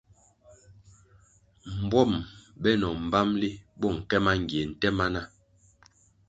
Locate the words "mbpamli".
3.05-3.49